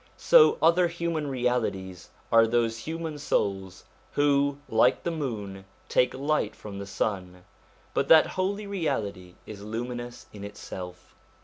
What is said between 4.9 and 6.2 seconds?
the moon, take